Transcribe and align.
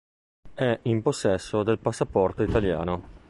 È 0.55 0.79
in 0.81 1.03
possesso 1.03 1.61
del 1.61 1.77
passaporto 1.77 2.41
italiano. 2.41 3.09